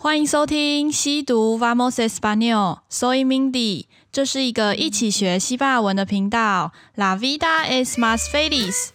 [0.00, 6.70] 欢迎收听西读 Vamos Español，Soy Mindy，这是一个一起学西班牙文的频道。
[6.94, 8.90] La vida es más feliz。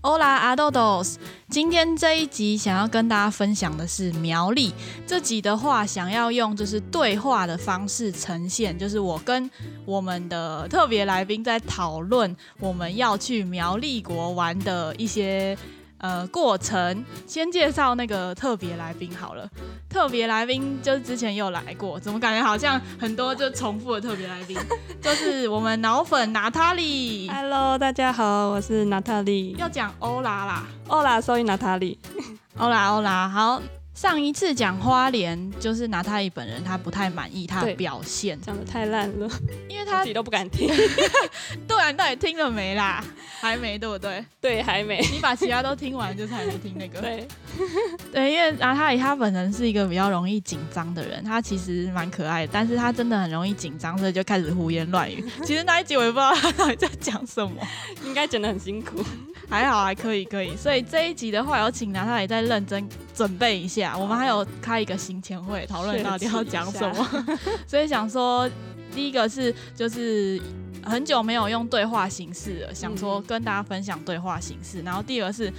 [0.00, 1.16] Hola a todos。
[1.50, 4.72] 今天这一集想要跟大家分享的是苗栗。
[5.04, 9.50] 这集的话，想要用就是对话的方式呈现，就是我跟
[9.84, 15.58] 我们的特别来宾在讨论我们要去苗栗国玩的一些。
[16.00, 19.48] 呃，过程先介绍那个特别来宾好了。
[19.88, 24.56] 特别来宾就是之前有来过，怎么感觉好像很多就重复的特别来宾？
[25.02, 27.28] 就是我们脑粉娜塔莉。
[27.28, 29.52] Hello，大家好，我是娜塔莉。
[29.58, 31.98] 要讲欧拉啦，欧拉，所以娜塔莉。
[32.56, 33.60] 欧拉，欧拉，好。
[33.94, 39.28] 上一次讲花莲，就是娜塔莉本人，他不太满意他的表现，讲的太烂了，
[39.68, 40.68] 因为他自己都不敢听。
[41.68, 43.04] 杜然，你到底听了没啦？
[43.40, 44.24] 还没，对不对？
[44.40, 45.00] 对，还没。
[45.12, 47.00] 你把其他都听完，就是还没听那个。
[47.00, 47.26] 对，
[48.12, 55.24] 对，因为娜塔莉她本人是一个比较容易紧张的人，他其实蛮可爱的，但是他真的很容易紧张，所以就开始胡言乱语。
[55.44, 57.56] 其实那一集我也不知道他到底在讲什么，
[58.04, 59.04] 应该剪得很辛苦。
[59.48, 60.56] 还好，还可以，可以。
[60.56, 63.98] 所以这一集的话，有请阿塔莉再认真准备一下。
[63.98, 67.26] 我们还有开一个行前会，讨论到底要讲什么。
[67.66, 68.48] 所以想说，
[68.94, 70.40] 第一个是就是
[70.82, 74.82] 很久没有用对话形式了，想说跟大家分享对话形式。
[74.82, 75.52] 然后第二个是，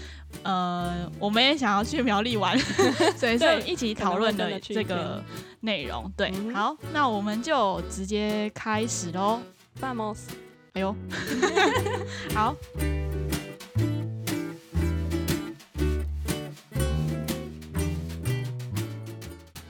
[0.43, 2.57] 呃，我们也想要去苗栗玩，
[3.15, 5.23] 所以是一起讨论的这个
[5.61, 6.11] 内容。
[6.17, 9.39] 对，好，那我们就直接开始喽。
[9.79, 10.17] Vamos！
[10.73, 10.95] 哎呦，
[12.33, 12.55] 好。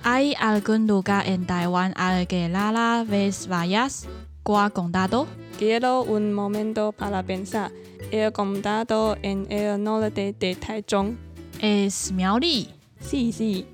[0.04, 4.06] Hay algún lugar en Taiwán al que rara vez vayas?
[4.44, 5.28] ¿Cuál condado?
[5.58, 7.72] Quiero un momento para pensar.
[8.12, 11.16] El condado en el norte de Taichung.
[11.60, 12.70] ¿Es Miaoli?
[13.00, 13.66] Sí, sí.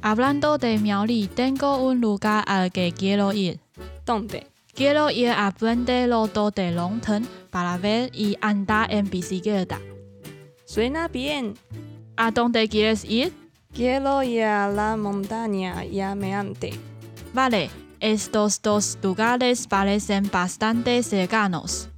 [0.00, 3.60] Hablando de Miaoli, tengo un lugar al que quiero ir.
[4.04, 4.46] ¿Dónde?
[4.74, 9.80] Quiero ir a Puente Loto de Longten para ver y andar en bicicleta.
[10.64, 11.54] Suena bien.
[12.16, 13.32] ¿A dónde quieres ir?
[13.74, 16.72] Quiero ir a la montaña llameante.
[17.34, 21.88] Vale, estos dos lugares parecen bastante cercanos.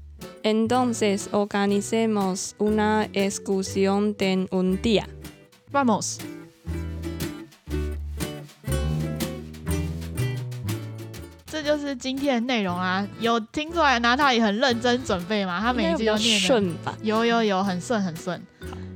[0.43, 5.07] Entonces organicemos una excursión de un día.
[5.71, 6.19] Vamos.
[11.51, 13.07] 这就是今天的内容啊！
[13.19, 15.61] 有听出来，娜塔也很认真准备吗？
[15.61, 16.97] 他每一句都念得顺吧？
[17.03, 18.41] 有有有，很顺很顺。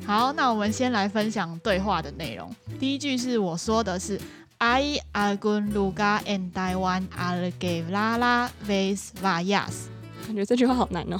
[0.06, 2.54] 好，那我们先来分享对话的内容。
[2.78, 4.20] 第一句是我说的是
[4.62, 9.88] “Hay algún lugar en Taiwan al que la la vez vayas”，
[10.24, 11.18] 感觉这句话好难哦。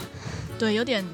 [0.60, 1.04] 对，有点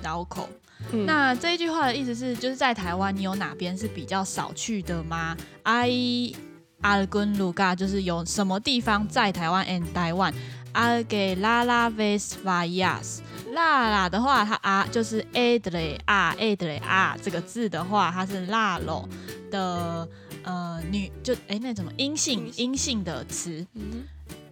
[0.00, 0.48] 绕口。
[0.92, 6.36] 嗯、那这一句话的意思是，就是在台湾，你有哪边是比较少去的吗？“Hay
[6.82, 10.32] algún lugar” 就是有什么地方在台湾 en Taiwan
[10.74, 13.18] al que la la vez vayas。
[13.52, 19.08] 辣啦的话，它啊就是 a 的嘞啊 a 的嘞啊这个字的话，它是辣咯
[19.50, 20.08] 的
[20.44, 21.92] 呃女就哎、欸、那怎么？
[21.98, 23.02] 阴性阴性。
[23.02, 24.04] 的词，嗯、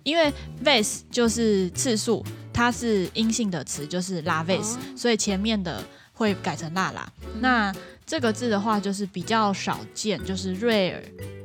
[0.03, 0.33] 因为
[0.65, 7.13] vez 就是次数，它是阴性的词，就是 la 哦、所以前面的会改成辣啦。
[7.23, 7.73] 嗯、那
[8.05, 11.01] 这个字的话就是比较少见，就是 rare，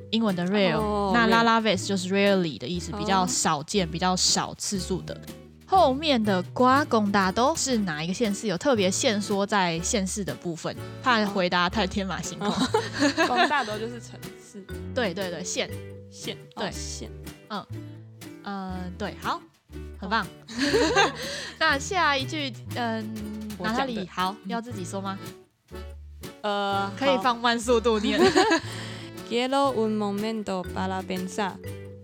[0.09, 5.19] 英文的 rare，、哦、那 la la vez 就是 rarely 的意思，比较少见，比较少次数的。
[5.67, 8.45] 后面的瓜贡大都是哪一个县市？
[8.45, 12.51] 有特别限缩在县市的部分，怕回答太天马行空。
[13.27, 15.69] 贡大都就是城市，对对对，县
[16.11, 17.09] 县对县，
[17.49, 17.65] 嗯
[18.43, 19.41] 呃对，好，
[19.99, 20.25] 很棒。
[21.57, 25.17] 那下一句，嗯，哪塔莉，好，要自己说吗？
[26.41, 28.21] 呃，可以放慢速度念。
[29.27, 31.53] Quiero un momento para pensar.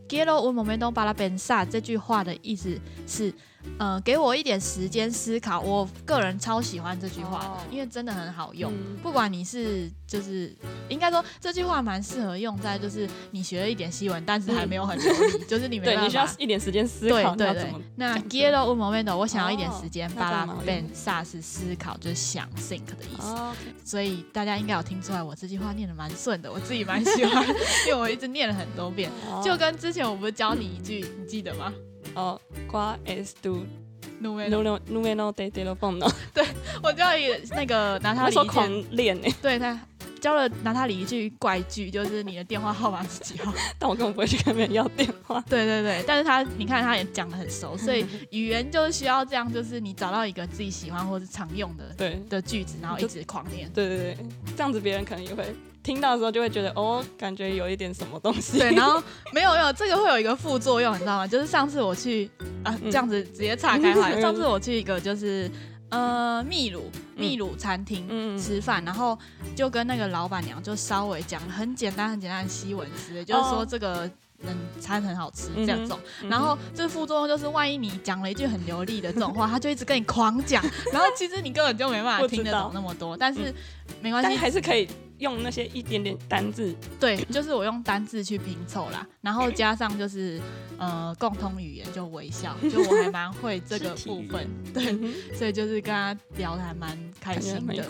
[0.10, 3.32] Quiero un momento para pensar 这句话的意思是。
[3.80, 5.60] 呃，给我一点时间思考。
[5.60, 8.72] 我个人超喜欢这句话的，因为真的很好用。
[8.72, 10.56] 嗯、不管你是就是，
[10.90, 16.02] 应该说这句话蛮适合用在就是你学了一点西文，但是还没有很流利，嗯、 就是你没办法。
[16.02, 17.36] 对，你需要一点时间思考。
[17.36, 17.74] 对对对。
[17.96, 20.02] 那 quiero un momento，我想要一点时间。
[20.12, 23.28] para pensar 是思考，就是想 think 的意思。
[23.28, 27.48] 哦 okay、所以大家应该有听出来，我这句话念的蛮顺的，我自己蛮喜欢，
[27.88, 29.10] 因为我一直念了很多遍。
[29.30, 31.72] 哦、就跟之前我不是教你一句，你记得吗？
[32.16, 33.66] 哦，cuál es tu
[34.22, 36.12] número número de teléfono？
[36.34, 36.46] 对，
[36.84, 39.80] 我教你那个拿他的一句，狂练哎，对他
[40.20, 43.52] 教了娜塔莉一句怪句，就是你的电话号码是几号？
[43.80, 45.44] 但我根本不会去跟别人要电话。
[45.50, 53.68] 对对对，但是他你看他也讲的很熟，所以 语言就是需要这样，就是你找到一个自己喜欢或是常用的对的句子，然后一直狂念。
[53.74, 54.18] 对对对，
[54.56, 55.44] 这样子别人可能也会
[55.84, 58.60] 听到的时候就会觉得哦，感觉有一点什么东西。
[58.60, 59.02] 对，然后
[59.34, 61.28] 没有没有，这个会有一个副作用，你知道吗？
[61.28, 62.30] 就是上次我去
[62.64, 65.50] 啊，这样子直接岔开话，嗯、上次我去一个就是。
[65.94, 68.08] 呃，秘鲁秘鲁餐厅
[68.40, 69.20] 吃饭，嗯、然后
[69.54, 74.10] 就跟那个老板娘就稍微讲很简单很简单的西文词，哦、就是说这个
[74.42, 80.64] 嗯餐很好吃这样种，嗯、然后这副作用就是万一你讲了一句很流利的这种话，他就一直跟你狂讲，
[80.94, 83.54] 然后其实你根本就没办法听得懂那么多，但是
[84.00, 84.88] 没关系，但还是可以。
[85.22, 90.42] 用那些一点点单字，对，就是我用单字去拼凑啦，然后加上就是
[90.78, 94.98] 呃共同语言就微笑， 就我还蛮会这个部分，对，
[95.36, 97.86] 所以就是跟他聊得还蛮开心的。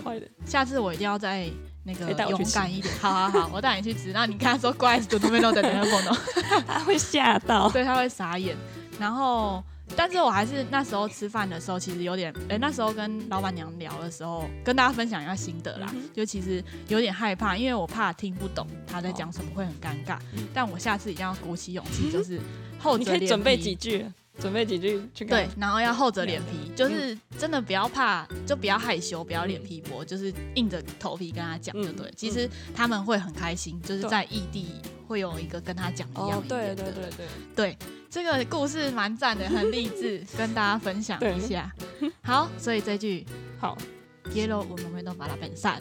[0.45, 1.49] 下次我一定要再
[1.83, 4.11] 那个勇敢一点，好好好，我带你去吃。
[4.11, 6.05] 那你看他说乖， 都没有在那边
[6.67, 8.55] 他会吓到，对，他会傻眼，
[8.99, 9.63] 然后。
[9.95, 15.87] 但是我还是那时候吃饭的时候，其实有点，哎、欸，那时候跟老板娘聊的时候，跟大家分享一下心得啦。
[15.93, 20.17] 嗯、就其实有点害怕，因为我怕听不懂他在讲什么会很尴尬。
[20.33, 22.39] 嗯、但我下次一定要鼓起勇气，就是
[22.79, 23.11] 厚着脸皮。
[23.13, 24.05] 你可以准备几句，
[24.39, 25.25] 准备几句去。
[25.25, 32.07] 对，然后要厚着脸皮，就是真的不要怕，就不要害羞，不要脸皮薄，就是硬着头皮跟他讲，就对。
[32.07, 34.67] 嗯、其实他们会很开心，就是在异地
[35.11, 37.27] 会有一个跟他讲一样一样的对对对对？
[37.53, 37.77] 对
[38.09, 41.69] 这个故事蛮赞的很励志跟大家分享一下。
[42.23, 43.25] 好所以这句
[43.59, 43.77] 好。
[44.33, 45.77] Yellow 我们都把它变散。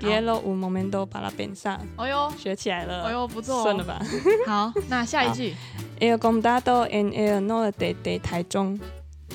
[0.00, 1.84] Yellow 我们都把它变散。
[1.96, 2.32] 哎呦。
[2.38, 3.02] 学起来了。
[3.02, 4.00] 哎呦不错算了吧？
[4.46, 5.54] 好那下一句。
[5.98, 8.78] aero and aero day day 台中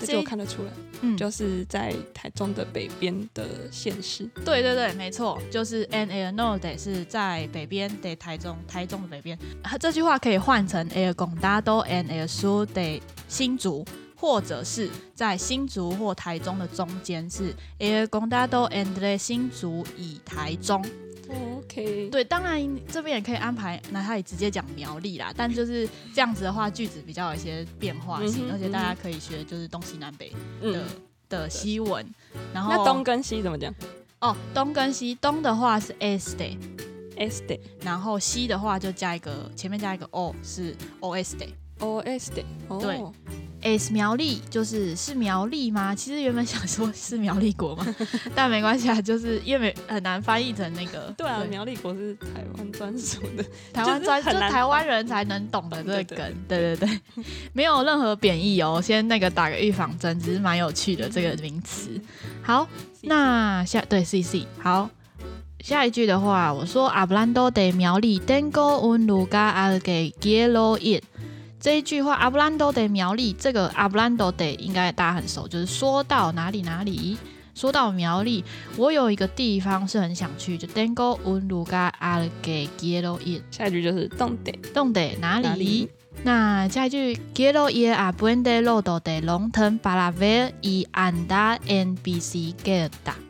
[0.05, 0.71] 这我看得出来。
[1.01, 4.29] 嗯，就是在台中的北边的县市。
[4.43, 9.37] 对对对，没错，就是 en el norte 是在北边的台中，台中的北边。
[9.79, 13.85] 这句话可以换成 el condado en el sur de 新竹，
[14.15, 20.83] 或者是在新竹或台中的中间是 el condado entre 新竹以台中。
[21.29, 25.33] OK，对，当然这边也可以安排，那他也直接讲苗栗啦。
[25.35, 30.85] 但就是这样子的话，句子比较有一些变化性，嗯、而且大家可以学就是东西南北的、嗯、
[31.29, 32.05] 的西文。
[32.53, 33.73] 然后那东跟西怎么讲？
[34.19, 40.75] 哦，东跟西，东的话是 este，este，然后西的话就加一个前面加一个 o 是
[41.79, 42.99] oeste，oeste，对。
[43.63, 45.93] Es 苗栗就是是苗栗吗？
[45.95, 47.83] 其实原本想说是苗栗国嘛，
[48.35, 51.11] 但没关系啊，就是因为很难翻译成那个。
[51.17, 53.43] 对啊，对苗栗国是台湾专属的，
[53.73, 56.33] 台湾专就台湾人才能懂的这个梗。
[56.47, 56.99] 对对对，
[57.51, 61.99] 没有任何贬义哦，先那个打个预防针，只是蛮有趣的这个名词。
[62.43, 62.69] 好，
[63.01, 64.87] 那下对 C C 好，
[65.61, 71.01] 下一句的话，我说 Hablando de 苗栗，Tengo un lugar al que quiero ir。
[71.67, 77.17] 这一句话，hablando de 苗栗，这个 hablando de 应该大家很熟，就是说到哪里哪里，
[77.53, 78.41] 说到苗栗，
[78.77, 80.65] 我有一个地方是很想去，就
[83.19, 83.41] ir。
[83.51, 85.43] 下一句就是 donde，donde 哪里？
[85.45, 85.89] 哪里？
[86.23, 93.26] 那下一句 quiero ir a Puente Lodo de Longton Balaver y andar en bicicleta。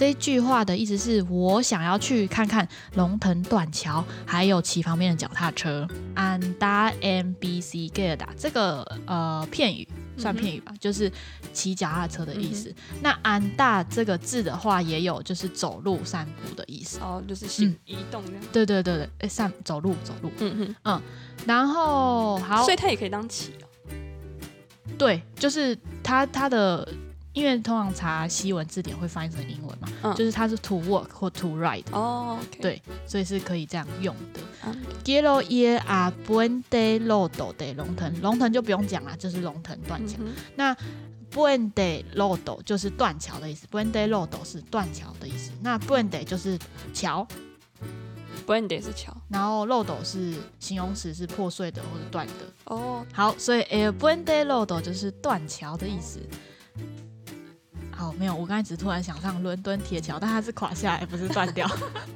[0.00, 5.86] 这一句话的意思是我想要去看看龙腾断桥，还有骑旁边的脚踏车。
[6.16, 9.86] Andar en bicicleta 这个呃片语
[10.16, 11.12] 算片语吧，嗯、就是
[11.52, 12.70] 骑脚踏车的意思。
[12.70, 16.98] 嗯、那 andar 这个字的话，也有就是走路散步的意思。
[17.00, 18.42] 哦，就是行移动这样。
[18.50, 20.32] 对对对对，哎，散走路走路。
[20.38, 21.02] 嗯嗯嗯，
[21.44, 23.68] 然后好，所以它也可以当骑哦。
[24.96, 26.88] 对，就是它它的。
[27.32, 34.40] 因为通常查西文字典会翻译成英文嘛，嗯、就是它是 to work 或 to ride 哦，okay、对，所以是可以这样用的。
[35.04, 40.16] Quiero ir a Puente Roto de Longton，龙腾就不用讲了，就是龙腾断桥。
[40.20, 40.76] 嗯、那
[41.32, 45.52] buen de lodo 就是断桥的意思，buen de lodo 是断桥的意思。
[45.62, 46.58] 那 buen de 就是
[46.92, 47.24] 桥
[48.44, 52.32] ，Puente 是桥，然后 Roto 是形容词，是破碎的或者断的。
[52.64, 56.18] 哦，好，所以 El Puente Roto 就是断桥的意思。
[58.00, 61.68] 好，没有，我刚才只是突然想上伦敦铁桥，但它是垮下来，不是断掉。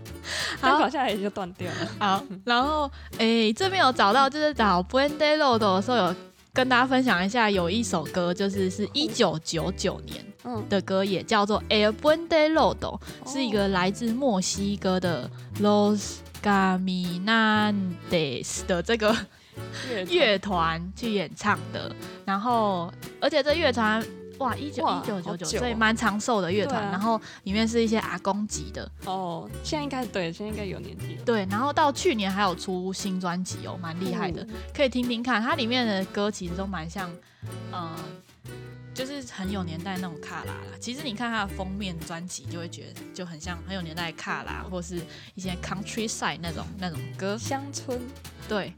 [0.59, 1.77] 它，垮下来也就断掉了。
[2.01, 6.15] 好，然后诶，这边有找到，就是找 Puente Roto 的时候，有
[6.55, 10.25] 跟大家分享一下，有一首歌，就是是一九九九年
[10.71, 19.15] 的歌，也叫做 El Puente Roto，是一个来自墨西哥的 Los Caminantes 的这个
[20.09, 21.95] 乐团去演唱的。
[22.25, 24.03] 然后，而且这乐团。
[24.39, 26.83] 哇，一九一九九九，所以蛮长寿的乐团。
[26.83, 28.91] 啊、然后里面是一些阿公级的。
[29.05, 31.25] 哦，现在应该对，现在应该有年纪了。
[31.25, 35.41] 对，然后到去年还有出新专辑哦，蛮厉害的，嗯、可以听听看。
[35.41, 37.11] 它里面的歌其实都蛮像，
[37.45, 37.97] 嗯、呃，
[38.93, 40.77] 就是很有年代那种卡拉啦。
[40.81, 45.01] 其实你看它的封面专辑，就会觉得就很像很有年代的卡拉，或是
[45.35, 48.01] 一些 countryside 那种那种歌，乡村。
[48.49, 48.75] 对。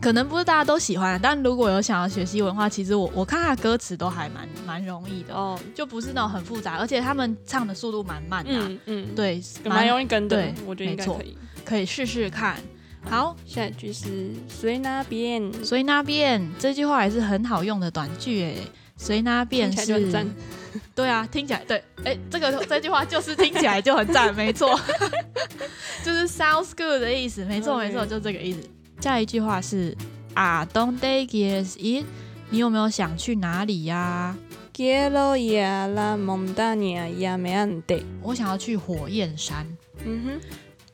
[0.00, 12.56] 可能不是大家都喜欢，但如果有想要学习文的话，其实我我看他歌词都还蛮蛮容易的哦，就不是那种很复杂，而且他们唱的速度蛮慢的，嗯嗯，对，蛮容易跟的，对，我觉得应该可以，可以试试看。
[13.08, 18.56] 好，下一句是随那便，随那便，这句话也是很好用的短句诶，
[18.96, 20.08] 随那便是，
[20.94, 24.78] 对啊，听起来对，哎，这个这句话就是听起来就很赞，没错，
[26.04, 28.60] 就是 sounds good 的意思，没错没错，就这个意思。
[29.00, 29.96] 下一句话是
[30.34, 32.04] 啊，Don't they guess it？
[32.50, 34.36] 你有没有想去哪里呀
[34.74, 38.02] ？Quiero ir a la montaña llameante。
[38.22, 39.66] 我想要去火焰山。
[40.04, 40.40] 嗯哼，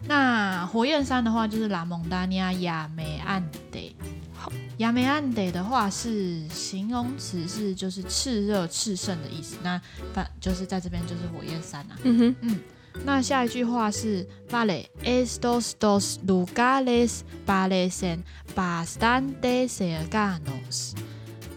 [0.06, 3.92] 那火焰山的话就是 La montaña llameante。
[4.34, 9.56] 好，llameante 的话是形容词，是就是炽热、炽盛的意思。
[9.62, 9.80] 那
[10.12, 11.96] 反就是在这边就是火焰山啊。
[12.02, 12.61] 嗯哼，嗯。
[13.02, 18.20] 那下一句话是 Vale estos dos lugares parecen
[18.54, 20.92] bastante cercanos。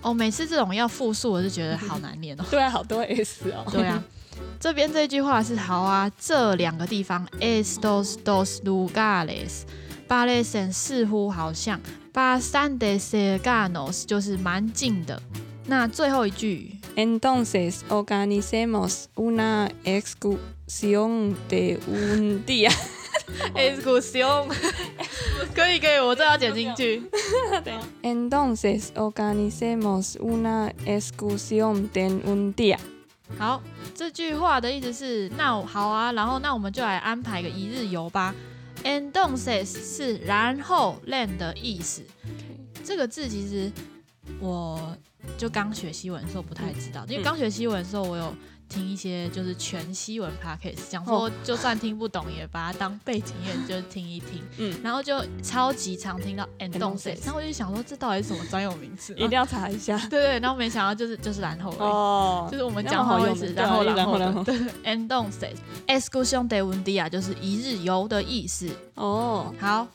[0.01, 2.46] 哦，每次这种要复述，我就觉得好难念哦。
[2.50, 3.65] 对啊，好多 s 哦。
[3.72, 4.03] 对啊，
[4.60, 9.62] 这边这句话是好啊，这两个地方 estos dos lugares
[10.08, 11.79] parecen 似乎好像
[12.13, 15.22] bastante cercanos 就是蛮近的。
[15.65, 16.77] 那最后一句。
[16.96, 20.39] Entonces organizemos una excursión
[21.50, 22.72] de un día。
[23.56, 24.48] excursión，
[25.56, 27.04] 可以可以，我这要剪进去。
[28.02, 32.78] Entonces organicemos una excursión de un día。
[33.38, 33.62] 好，
[33.94, 38.34] 这句话的意思是，那好啊，然后那我们就来安排个一日游吧。
[38.84, 41.02] Entonces 是然后
[41.38, 42.04] 的意思。
[42.84, 43.72] 这个字其实
[44.40, 44.96] 我。
[45.38, 48.34] 就刚学西文的时候不太知道，因为刚学西文的时候，我有
[48.68, 69.88] 听一些就是全西文 podcast，讲说就算听不懂也把它当背景音乐就听一听， 嗯，然后就超级常听到 entonces，然后我就想说这到底是什么专有名词，一定要查一下， 对对，然后没想到就是就是然后哦，就是我们讲好意思，然后然后然后对，entonces，excursión de un día 就是一日游的意思，哦，好。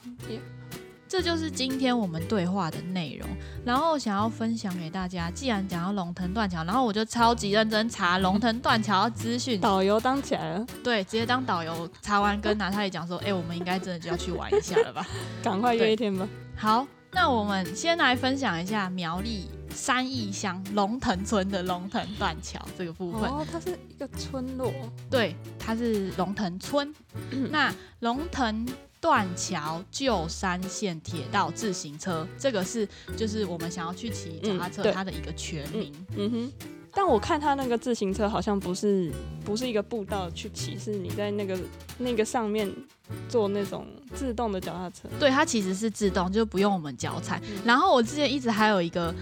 [1.13, 3.29] 这就是今天我们对话的内容，
[3.67, 5.31] 然后想要分享给大家。
[5.31, 10.67] 既然讲到龙腾断桥，然后我就超级认真查龙腾断桥的资讯， 导游当起来了。
[10.83, 11.87] 对，直接当导游。
[12.01, 15.07] 查完跟拿他也讲说：“哎、欸，我们应该真的就要去玩一下了吧？
[15.45, 16.27] 赶快约一天吧。”
[16.57, 23.29] 好，那我们先来分享一下苗栗三义乡龙腾村的龙腾断桥这个部分。
[23.29, 24.73] 哦，它是一个村落。
[25.11, 26.91] 对，它是龙腾村。
[27.53, 28.67] 那龙腾。
[29.03, 35.93] 断桥旧山线铁道自行车，这个是就是我们想要去骑脚踏车，它的一个全名。
[36.11, 36.53] 嗯，嗯哼，
[36.95, 39.13] 但我看它那个自行车好像不是
[39.45, 41.59] 不是一个步道去骑，是你在那个
[41.99, 42.73] 那个上面
[43.29, 45.09] 做那种自动的脚踏车。
[45.19, 47.43] 对，它其实是自动，就不用我们脚踩。
[47.45, 49.13] 嗯、然后我之前一直还有一个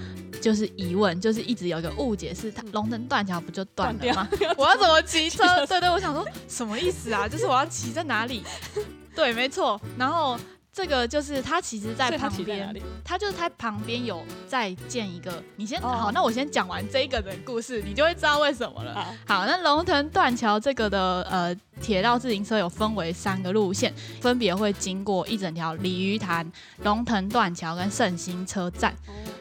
[0.42, 4.28] 就是疑问，就是一直有一个误解，是它龙腾断桥不就断了吗？
[4.58, 5.42] 我要怎么骑车？
[5.64, 7.26] 对，对对，我想说什么意思啊？
[7.26, 8.42] 就是我要骑在哪里？
[9.20, 9.78] 对，没错。
[9.98, 10.34] 然后
[10.72, 12.74] 这个就是它，其实在旁边，
[13.04, 15.42] 它就是它旁边有再建一个。
[15.56, 15.92] 你先、oh.
[15.92, 18.94] 好，那我先讲完这个的故事，你就会知道为什么了。
[18.94, 26.50] 好，好，那龙腾断桥这个的呃铁道自行车有分为三个路线，分别会经过一整条鲤鱼潭、
[26.82, 28.96] 龙腾断桥跟胜兴车站。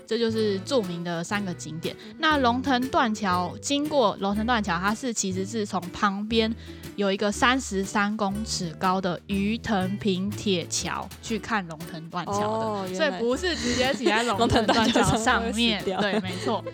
[0.10, 1.96] 这就是著名的三个景点。
[2.18, 6.52] 那龙腾断桥经过龙腾断桥，它是其实是从旁边
[6.96, 15.84] 有一个三十三公尺高的鱼藤平铁桥去看龙腾断桥的，哦、所以不是直接挤在龙腾断桥上面。
[15.84, 16.66] 对，没错。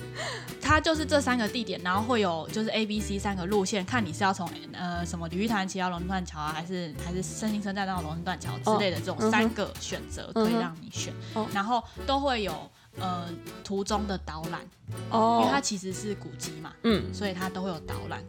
[0.60, 11.12] 它就是这三个地点，然后会有就是 A、B、C 三个路线，看你是要从呃什么鲤鱼潭骑到龙腾断桥啊，还是还是胜兴车站到龙腾断桥之类的这种三个选择可以让你选，
[11.52, 13.26] 然后都会有呃
[13.64, 14.60] 途中的导览
[15.10, 18.22] 哦，因为它其实是古迹嘛，嗯，所以它都会有导览。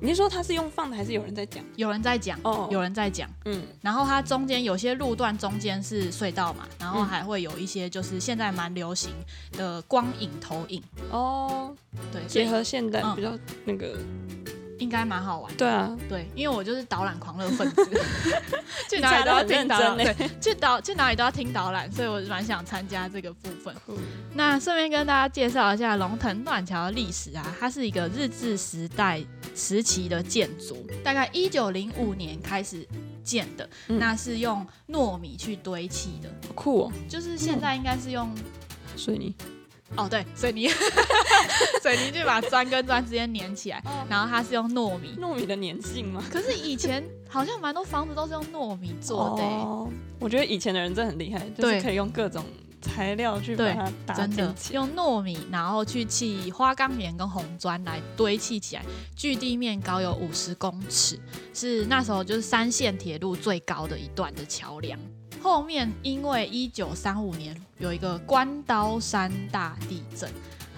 [0.00, 1.64] 你是说他是用放的，还是有人在讲？
[1.74, 3.28] 有人在讲哦，有人在讲。
[3.46, 9.10] 嗯，然后它中间有些路段中间是隧道嘛，然后还会有一些就是现在蛮流行
[9.52, 11.74] 的光影投影哦，
[12.12, 13.96] 对，结合现代比较那个
[14.78, 15.52] 应该蛮好玩。
[15.56, 17.84] 对啊，对，因为我就是导览狂热分子，
[18.88, 23.74] 去哪里都要听导览，对，去导去哪里都要听导览，所以我蛮想参加这个部分。
[23.88, 23.96] 嗯、
[24.32, 29.20] 那顺便跟大家介绍一下龙腾断桥的历史啊，它是一个日治时代
[29.58, 32.86] 时期的建筑，大概一九零五年开始
[33.24, 38.32] 建的，嗯、那是用糯米去堆砌的，酷哦，就是现在应该是用
[38.96, 39.34] 水泥。
[39.96, 40.68] 哦，对，水泥，
[41.82, 46.22] 水泥就把砖跟砖之间粘起来，哦、然后它是用糯米，糯米的粘性吗？
[46.30, 49.42] 可是以前好像蛮多房子都是用糯米做的。
[49.42, 52.44] 哦，我觉得以前的人真的很厉害，就是可以用各种
[52.80, 58.84] 材料去把它搭建起来，用糯米，然后去砌花岗岩跟红砖来堆砌起来，
[59.16, 61.18] 距地面高有五十公尺，
[61.54, 64.98] 是那时候就是三线铁路最高的一段的桥梁。
[65.40, 70.28] 后面因为一九三五年有一个关刀山大地震，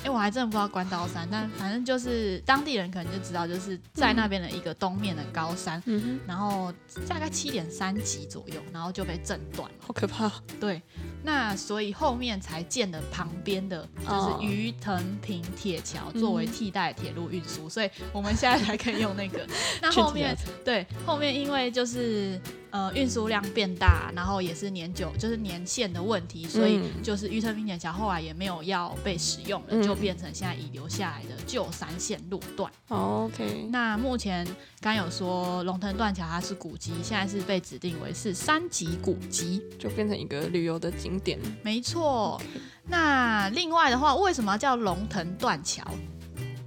[0.00, 6.70] 哎、欸，我还真的不知道关刀山，但反正就是当地人可能就知道，就是在那边的一个东面的高山，嗯、然后
[7.08, 10.30] 大概七点三级左右，然后就被震断了，好可怕。
[10.60, 10.82] 对，
[11.22, 19.46] 那所以后面才建的旁边的就是鱼藤坪铁桥作为替代铁路运输，所以我们现在才可以用那个。
[19.82, 22.40] 那后面对，后面因为就是。
[22.70, 32.70] 呃，运输量变大，然后也是年久，就是年限的问题，所以就是鱼藤坪铁桥后来也没有要被使用了，嗯、就变成现在遗留下来的旧三线路段。
[32.88, 34.46] 哦、OK，那目前
[34.80, 41.38] 刚有说龙腾断桥它是古迹，现在是被指定为是三级古迹，就变成一个旅游的景点。
[41.62, 42.40] 没错。
[42.86, 45.84] 那另外的话，为什么叫龙腾断桥？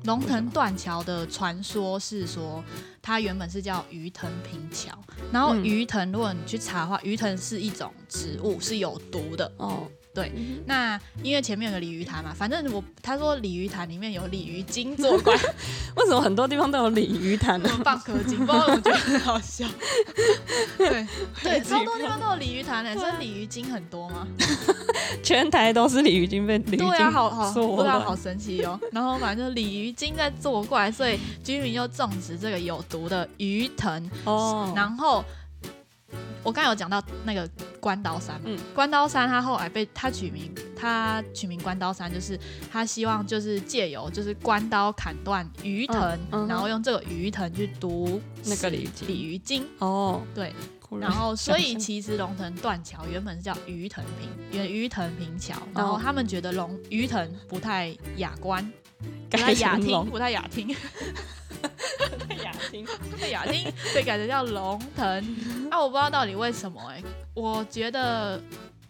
[0.06, 2.62] 龙腾断桥的传说是说，
[3.04, 4.98] 它原本是叫鱼藤平桥，
[5.30, 9.52] 然后鱼藤，如果你去查的话，鱼藤是一种植物，是有毒的。
[9.58, 9.86] 哦。
[10.14, 10.32] 对，
[10.68, 15.34] 那因为前面有个鲤鱼潭嘛，反正我他说鲤鱼潭里面有鲤鱼精作怪，
[15.98, 17.70] 为什么很多地方都有鲤鱼潭呢？
[17.84, 19.66] 蚌壳精，不知道我觉得很好笑。
[20.78, 21.08] 对
[21.42, 24.28] 对，超多地方都有鲤鱼潭呢，所以鲤鱼精很多吗？
[25.24, 28.80] 全台都是鲤鱼精被鲤鱼精，对啊，好好，不知道好神奇哦。
[28.92, 35.26] 然后反正鲤鱼精在作怪，所以居民又种植这个有毒的鱼藤哦，然后。
[36.44, 42.38] 我刚有讲到那个关刀山，嗯，关刀山他后来被他取名，他取名关刀山，就是
[42.72, 50.54] 他希望就是借由就是关刀砍断鱼藤，嗯嗯、然后用这个鱼藤去毒那个鲤鱼鲤鱼精哦，对，
[51.00, 58.70] 然后所以其实龙腾断桥原本是叫鱼藤坪，原鱼藤坪桥，然后他们觉得龙鱼藤不太雅观，
[59.30, 60.76] 不太雅听，不太雅听。
[62.28, 62.86] 太雅听，
[63.18, 65.36] 太雅听，所以改成叫龙腾。
[65.74, 67.04] 啊，我不知道到底为什么哎、欸。
[67.34, 68.40] 我觉得，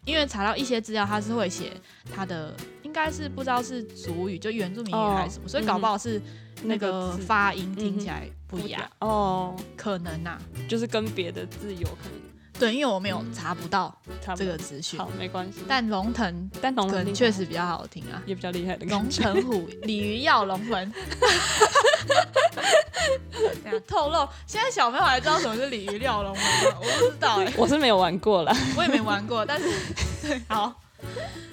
[0.04, 1.72] 因为查到一些资料，他是会写
[2.14, 6.22] 他的，应该是不知道是主语，就原住民语还是什么，哦、所以搞不好是
[6.64, 12.33] 那个发音听起来不一样哦，可能呐、啊，就是跟别的字有可能。
[12.60, 13.96] 对，因为我没有查不到
[14.36, 15.00] 这个资讯。
[15.00, 15.60] 好，没关系。
[15.68, 18.86] 但龙腾，但龙腾确实比较好听啊，也比较厉害的。
[18.86, 20.94] 龙腾虎， 鲤鱼跃龙门。
[23.88, 26.40] 透露，现在小朋友还知道什么是鲤鱼跃龙门吗？
[26.80, 29.46] 我不知道哎、欸， 我是没有玩过啦，我也没玩过。
[29.46, 29.68] 但是，
[30.22, 30.74] 对，好，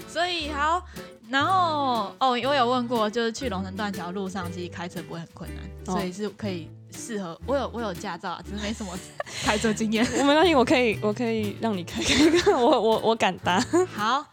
[0.06, 0.84] 所以好，
[1.30, 7.40] 然后哦，我有问过，就是去龙城断桥路上，其实开车不会很困难，哦、所以是可以适合。
[7.46, 8.92] 我有我有驾照啊，只是没什么
[9.44, 10.04] 开车经验。
[10.18, 13.64] 我没关系，我可以我可以让你开 开，我我我敢搭。
[13.94, 14.24] 好。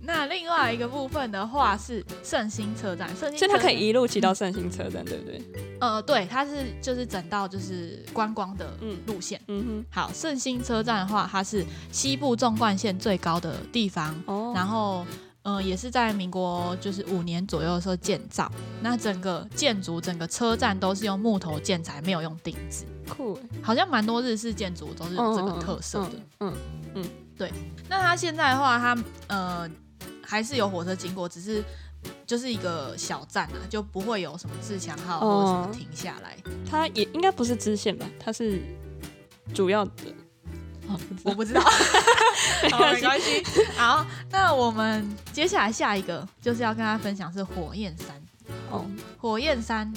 [0.00, 5.42] 那另外一个部分的话是圣心车站，圣心，所以它可以一路骑到圣心车站，嗯、对不对？
[5.80, 8.72] 呃，对，它是就是整道就是观光的
[9.06, 9.38] 路线。
[9.48, 9.84] 嗯，嗯哼。
[9.90, 15.04] 好，圣心车站的话，它是西部纵贯线最高的地方，哦、然后
[15.52, 18.50] 呃也是在民国就是五年左右的时候建造。
[18.82, 22.84] 那整个建筑整个车站都是用木头建材，没有用钉子。
[23.08, 26.10] 酷耶，好像蛮多日式建筑都是有这个特色的。
[26.10, 26.54] 嗯嗯，
[26.94, 27.52] 嗯，嗯，对。
[27.88, 28.96] 那它现在的话，它
[29.28, 29.70] 呃。
[30.30, 31.64] 还是有火车经过，只是
[32.26, 36.36] 就是一个小站啊，就不会有什么自强号或者什么停下来。
[36.44, 38.04] 哦、它也应该不是支线吧？
[38.20, 38.60] 它是
[39.54, 39.92] 主要的。
[40.88, 41.62] 哦、 我不知道，
[42.62, 43.42] 没关系。
[43.76, 48.08] 好，那我们接下来下一个就是要跟大家分享是火焰山。
[48.70, 48.84] 哦，
[49.18, 49.92] 火焰山。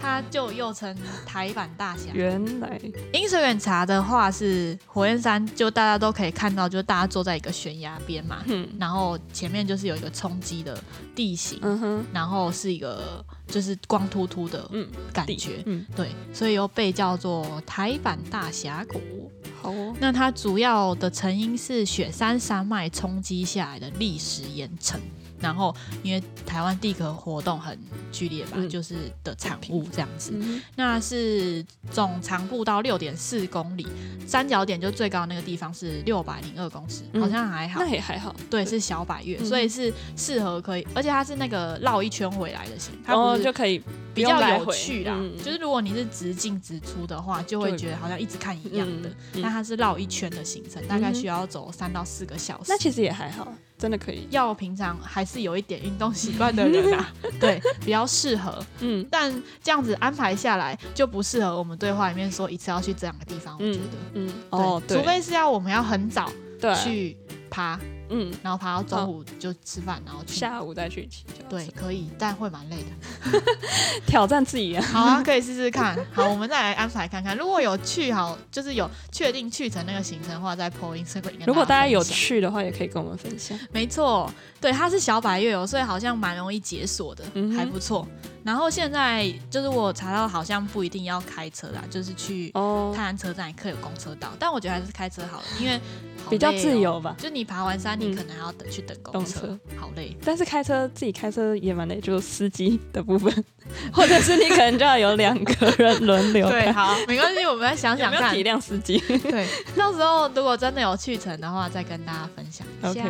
[0.00, 2.10] 它就又称台版大峡。
[2.12, 2.80] 原来
[3.12, 10.82] ，Instagram 查的话是火焰山，就大家都可以看到，就大家坐在一个悬崖边嘛，嗯、然后前面就是有一个冲击的
[11.14, 14.68] 地形，嗯、哼然后是一个就是光秃秃的
[15.12, 19.30] 感觉，嗯，对，所以又被叫做台版大峡谷。
[19.60, 25.00] 好哦，那它主要的成因是雪山山脉冲击下来的历史岩层。
[25.42, 27.78] 然后，因为台湾地壳活动很
[28.10, 30.32] 剧烈吧，嗯、就是的产物这样子。
[30.34, 33.86] 嗯、那是总长步到六点四公里，
[34.26, 37.80] 三角点就最高那个地方是六百零二公尺，嗯、好像还好。
[37.80, 38.34] 那也还好。
[38.48, 43.82] 对，是小百月，嗯、所以是适合可以，而且它是那个绕一圈回来的型，它不是就可以
[44.14, 45.14] 比较有趣啦。
[45.18, 49.10] 嗯、就是如果你是直进直出的话，就会觉得好像一直看一样的。
[49.34, 52.66] 那、它是绕一圈的行程，大概需要走三到四个小时。
[52.68, 53.52] 那其实也还好。
[53.82, 58.64] 真的可以，要平常还是有一点运动习惯的人啊， 对，比较适合。
[58.78, 59.28] 嗯，但
[59.60, 63.56] 这样子安排下来就不适合我们对话里面说一次要去这两个地方。
[63.58, 66.30] 我觉得，嗯，对哦，对，除非是要我们要很早
[66.84, 67.16] 去
[67.50, 67.76] 爬。
[68.12, 71.24] 嗯，然后爬到中午就吃饭，然后下午再去骑。
[71.48, 73.42] 对，可以，但会蛮累的。
[74.06, 74.84] 挑战自己啊！
[74.92, 75.98] 好啊，可以试试看。
[76.12, 77.36] 好，我们再来安排看看。
[77.36, 81.46] 如果有去好，就是有确定去成那个行程的话，再 po Instagram。
[81.46, 83.58] 如果大家有去的话，也可以跟我们分享。
[83.72, 87.24] 没错，对，它是小百岳哦，所以好像蛮容易解锁的，
[87.56, 88.06] 还不错。
[88.44, 92.50] 然后现在就是我查到，好像不一定要开车啦，就是去
[92.94, 95.76] 泰安车站也可以有公车到，但我觉得还是开车好了，因为、
[96.26, 97.14] 喔、比较自由吧。
[97.18, 100.16] 就你爬完山，你可能还要等去等公车，嗯、好累。
[100.24, 103.32] 但是开车自己开车也蛮累，就是司机的部分，
[103.92, 106.48] 或者是你可能就要有两个人轮流。
[106.50, 108.98] 对，好，没关系，我们来想 想看，体谅司机。
[109.30, 113.04] 对，到时候如果真的有去程的话，再跟大家分享一下。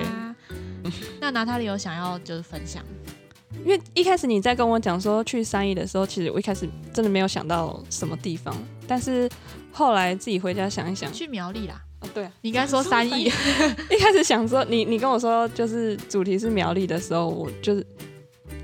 [1.21, 2.83] 那娜塔莉有想要就是分享？
[3.65, 8.55] 因为一开始你在跟我讲说去三义的时候，其实我一开始真的没有想到什么地方，
[8.87, 9.29] 但是
[9.71, 11.81] 后来自己回家想一想，去苗栗啦。
[12.01, 13.31] 哦，对，你刚才说三义，
[13.91, 17.87] 一开始想说你你跟我说就是主题是苗栗的时候，我就是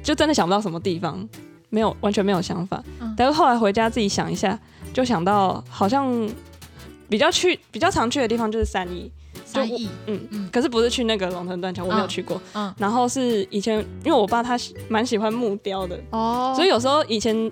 [0.03, 1.29] 就真的想不到什么地方，
[1.71, 2.83] 没有完全没有想法。
[3.01, 4.59] 嗯，但是后来回家自己想一下，
[4.93, 6.29] 就想到好像
[7.09, 9.11] 比较去比较常去的地方就是三义。
[9.49, 12.41] 三义，嗯嗯，可是不是去那个龙腾断桥，我没有去过。
[12.55, 14.59] 嗯，然后是以前，因为我爸他
[14.89, 17.51] 蛮喜欢木雕的哦，所以有时候以前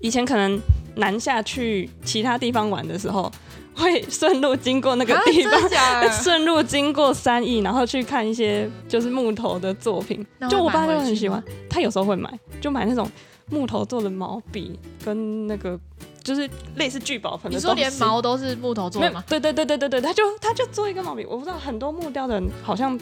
[0.00, 0.58] 以前可能
[0.96, 3.30] 南下去其他地方玩的时候，
[3.74, 5.60] 会顺路经过那个地方，
[6.10, 10.24] 顺路经过三义，然后去看一些就是木头的作品。
[10.48, 13.06] 就我爸就很喜欢，他有时候会买，就买那种
[13.50, 15.78] 木头做的毛笔跟那个。
[16.22, 19.22] 就是类似聚宝盆你说连毛都是木头做的吗？
[19.28, 22.98] 对对对对对对，他就他就做一个毛笔，我不知道很多木雕的人好像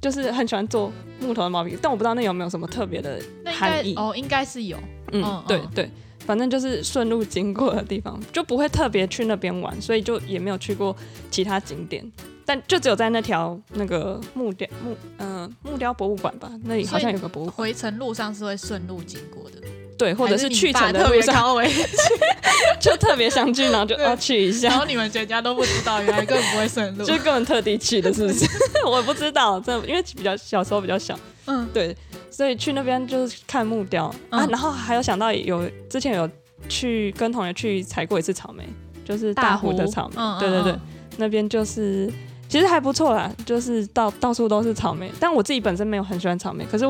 [0.00, 4.76] 就是很喜欢做木头的毛笔，但我不知道那有没有什么特别的含义哦，应该是有，
[5.12, 5.90] 嗯，嗯对对，
[6.26, 10.96] 反正就是顺路经过的地方，就不会特别去那边玩，所以就也没有去过
[11.30, 12.04] 其他景点，
[12.50, 19.58] 但就只有在那条那个木雕木嗯、呃、木雕博物馆吧，那里好像有个博物馆，回程路上是会顺路经过的。
[19.96, 21.54] 对，或者是去程的路上，
[22.82, 24.68] 就特别想去，然后就要 去一下。
[24.68, 28.44] 然后你们全家都不知道，原来根本不会顺路，就根本特地去的，是不是？
[28.84, 31.96] 我不知道，这因为比较小时候比较小，嗯，对，
[32.32, 34.12] 所以去那边就是看木雕。
[34.28, 34.44] 啊。
[34.50, 36.28] 然后还有想到有之前有
[36.68, 38.68] 去跟同学去采过一次草莓，
[39.04, 40.74] 就是大湖的草莓，对对对，
[41.18, 42.10] 那边就是
[42.50, 45.10] 其实还不错啦，就是到到处都是草莓。
[45.18, 46.84] 但我自己本身没有很喜欢草莓，可是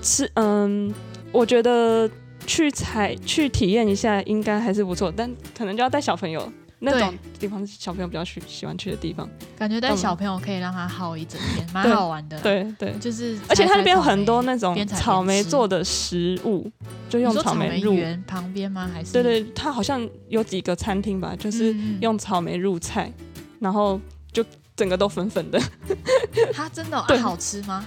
[0.00, 0.94] 吃嗯，
[1.32, 2.08] 我觉得。
[2.46, 6.46] 去采去体验一下，应该还是不错，但可能就要带小朋友
[6.80, 9.26] 那种地方，小朋友比较去喜欢去的地方。
[9.56, 12.38] 感觉带小朋友可以让他耗一整天，蛮好玩的。
[12.42, 16.70] 对对，就是而且它那边有很多那种草莓做的食物，
[17.08, 18.90] 就用草莓入园旁边吗？
[18.92, 23.10] 还是对对，它好像有几个餐厅吧，就是用草莓入菜，
[23.58, 23.98] 然后
[24.30, 24.44] 就
[24.76, 25.60] 整个都粉粉的。
[26.52, 27.86] 它真的对好吃吗？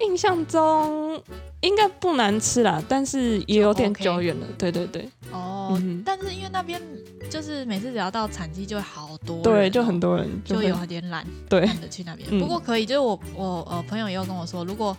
[0.00, 1.20] 印象中
[1.60, 4.46] 应该不难吃啦，但是也有点久远了。
[4.46, 5.08] OK、对对对。
[5.32, 6.80] 哦，嗯、但是因为那边
[7.28, 12.28] 就是每次只要到产季就好多人，对，就很多人就，就有点懒，对，懒得去那边。
[12.30, 14.96] 嗯、不过可以，就是我我呃朋友也有跟我说，如果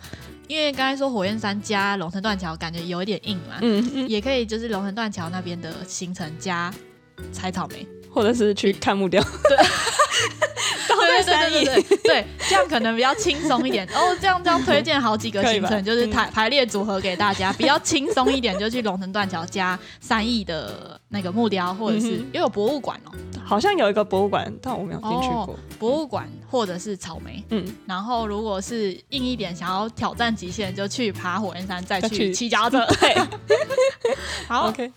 [0.48, 6.70] 因为刚才说火焰山加龙城断桥感觉有一点硬嘛，嗯嗯，也可以就是龙城断桥那边的行程加
[7.32, 9.22] 采草莓，或者是去看木雕。
[9.22, 9.56] 对。
[11.10, 13.86] 对对对对对，对，这样可能比较轻松一点。
[13.94, 14.16] 哦。
[14.20, 23.12] 这样这样推荐好几个行程，就是排排列组合给大家， 比较轻松一点，就去龙城断桥加三义的那个木雕，或者是也有博物馆哦，
[23.44, 25.56] 好像有一个博物馆，但我没有进去过。
[25.78, 32.86] 博物馆或者是草莓，嗯，然后如果是硬一点，想要挑战极限，就去爬火焰山，再去骑脚踏车。
[33.00, 33.14] 对，
[34.46, 34.92] 好，OK。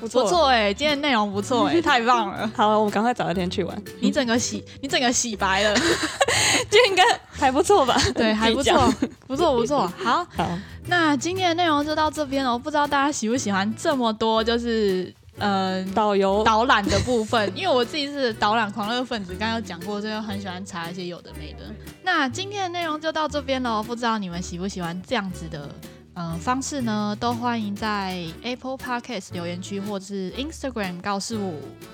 [0.00, 2.50] 不错不错哎，今天内容不错哎， 太棒了。
[2.54, 3.82] 好，我们赶快找一天去玩。
[4.00, 5.74] 你整个洗，你整个洗白了，
[6.70, 8.00] 今天应该还不错吧？
[8.14, 8.92] 对，还不错，
[9.26, 9.90] 不错不错。
[10.02, 12.52] 好，好，那今天的内容就到这边了。
[12.52, 15.12] 我不知道大家喜不喜欢这么多，就是。
[15.38, 21.58] 嗯，导游导览的部分，因为我自己是导览狂热分子，刚刚有讲过，所以很喜欢查一些有的没的。
[22.02, 25.68] 那今天的内容就到这边了，不知道你们喜不喜欢这样子的
[26.16, 27.14] 呃方式呢？
[27.20, 31.38] 都欢迎在 Apple Podcast 留言区，或者是 Instagram 告诉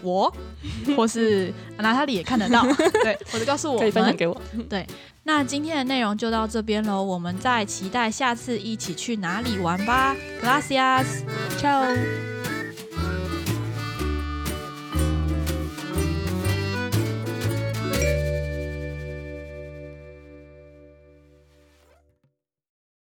[0.00, 0.32] 我，
[0.96, 2.62] 或是娜塔莉也看得到，
[3.02, 4.40] 对，或者告诉我，可以分享给我。
[4.70, 4.86] 对，
[5.24, 10.14] 那今天的内容就到这边喽，我们再期待下次一起去哪里玩吧。
[10.40, 12.41] Gracias，ciao。